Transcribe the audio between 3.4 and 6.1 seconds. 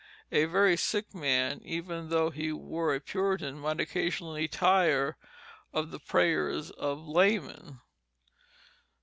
might occasionally tire of the